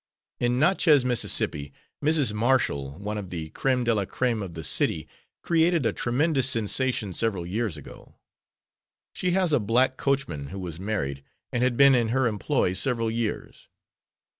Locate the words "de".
3.83-3.93